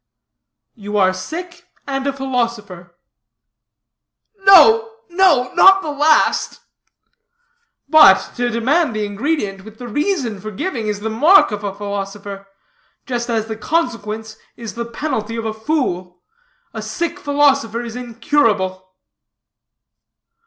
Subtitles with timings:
[0.73, 2.95] "You are sick, and a philosopher."
[4.39, 6.59] "No, no; not the last."
[7.87, 11.71] "But, to demand the ingredient, with the reason for giving, is the mark of a
[11.71, 12.47] philosopher;
[13.05, 16.23] just as the consequence is the penalty of a fool.
[16.73, 18.95] A sick philosopher is incurable?"